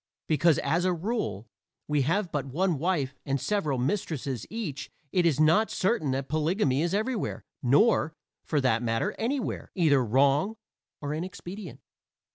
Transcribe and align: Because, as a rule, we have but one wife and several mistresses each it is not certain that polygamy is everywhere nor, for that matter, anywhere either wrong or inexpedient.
Because, 0.27 0.57
as 0.63 0.83
a 0.83 0.93
rule, 0.93 1.45
we 1.87 2.01
have 2.01 2.31
but 2.31 2.47
one 2.47 2.79
wife 2.79 3.13
and 3.23 3.39
several 3.39 3.77
mistresses 3.77 4.47
each 4.49 4.89
it 5.11 5.27
is 5.27 5.39
not 5.39 5.69
certain 5.69 6.09
that 6.09 6.27
polygamy 6.27 6.81
is 6.81 6.95
everywhere 6.95 7.43
nor, 7.61 8.15
for 8.43 8.59
that 8.61 8.81
matter, 8.81 9.13
anywhere 9.19 9.69
either 9.75 10.03
wrong 10.03 10.55
or 11.01 11.13
inexpedient. 11.13 11.81